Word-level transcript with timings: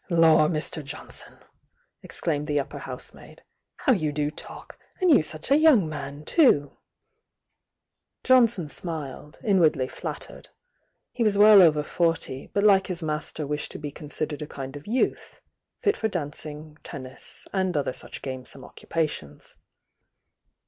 "Lor, 0.09 0.47
Mr. 0.49 0.83
Jonson!" 0.83 1.37
exclaimed 2.01 2.47
the 2.47 2.59
upper 2.59 2.79
house 2.79 3.13
maid— 3.13 3.43
"How 3.75 3.91
you 3.93 4.11
do 4.11 4.31
talk!— 4.31 4.79
and 4.99 5.11
you 5.11 5.21
such 5.21 5.51
a 5.51 5.57
young 5.59 5.87
man 5.87 6.25
too!" 6.25 6.75
Jonson 8.23 8.67
smiled, 8.67 9.37
inwardly 9.43 9.87
flattered. 9.87 10.49
He 11.11 11.21
was 11.23 11.37
well 11.37 11.61
over 11.61 11.83
forty, 11.83 12.47
but 12.51 12.63
like 12.63 12.87
his 12.87 13.03
master 13.03 13.45
wished 13.45 13.71
to 13.73 13.77
be 13.77 13.91
consid 13.91 14.29
ered 14.29 14.41
a 14.41 14.47
kind 14.47 14.75
of 14.75 14.87
youth, 14.87 15.39
fit 15.81 15.95
for 15.95 16.07
dancing, 16.07 16.79
tennis 16.81 17.47
and 17.53 17.77
other 17.77 17.93
such 17.93 18.23
gamesome 18.23 18.65
occupations. 18.65 19.55